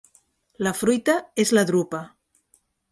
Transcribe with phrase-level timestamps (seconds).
[0.67, 2.05] La fruita és la drupa.